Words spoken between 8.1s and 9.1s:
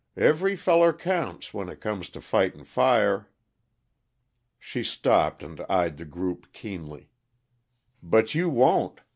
you won't.